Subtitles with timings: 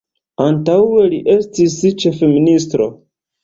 [0.45, 2.93] Antaŭe li estis ĉefministro.